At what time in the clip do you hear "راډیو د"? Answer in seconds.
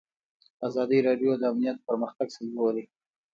1.07-1.43